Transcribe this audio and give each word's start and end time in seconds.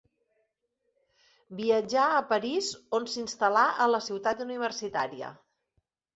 Viatjà 1.59 2.05
a 2.13 2.23
París 2.31 2.71
on 3.01 3.07
s'instal·là 3.17 3.67
a 3.87 3.89
la 3.93 4.01
Ciutat 4.09 4.43
Universitària. 4.49 5.33